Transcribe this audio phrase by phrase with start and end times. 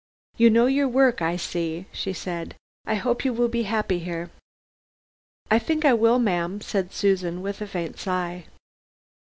[0.35, 2.55] "You know your work I see," she said.
[2.87, 4.31] "I hope you will be happy here!"
[5.51, 8.45] "I think I will, ma'am," said Susan, with a faint sigh.